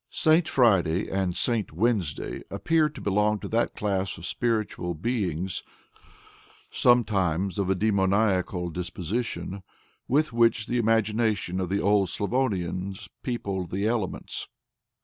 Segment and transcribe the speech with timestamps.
[0.25, 0.47] "St.
[0.49, 1.71] Friday and St.
[1.71, 5.61] Wednesday appear to belong to that class of spiritual beings,
[6.71, 9.61] sometimes of a demoniacal disposition,
[10.07, 14.47] with which the imagination of the old Slavonians peopled the elements.